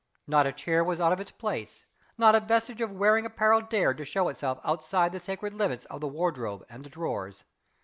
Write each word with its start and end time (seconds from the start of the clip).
Not 0.25 0.47
a 0.47 0.51
chair 0.51 0.83
was 0.83 0.99
out 0.99 1.13
of 1.13 1.19
its 1.19 1.29
place; 1.29 1.85
not 2.17 2.33
a 2.33 2.39
vestige 2.39 2.81
of 2.81 2.91
wearing 2.91 3.23
apparel 3.23 3.61
dared 3.61 3.99
to 3.99 4.03
show 4.03 4.29
itself 4.29 4.57
outside 4.63 5.11
the 5.11 5.19
sacred 5.19 5.53
limits 5.53 5.85
of 5.91 6.01
the 6.01 6.07
wardrobe 6.07 6.65
and 6.71 6.83
the 6.83 6.89
drawers. 6.89 7.43